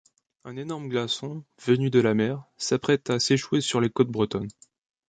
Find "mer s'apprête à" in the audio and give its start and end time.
2.15-3.19